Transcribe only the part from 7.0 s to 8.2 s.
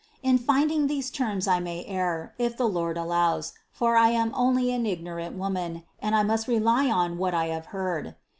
what I have heard.